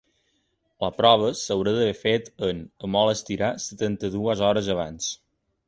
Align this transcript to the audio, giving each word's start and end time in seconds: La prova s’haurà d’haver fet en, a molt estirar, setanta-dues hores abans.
La 0.83 0.87
prova 1.01 1.27
s’haurà 1.41 1.73
d’haver 1.75 1.99
fet 1.99 2.33
en, 2.49 2.65
a 2.87 2.91
molt 2.97 3.13
estirar, 3.19 3.53
setanta-dues 3.69 4.45
hores 4.49 4.75
abans. 4.79 5.15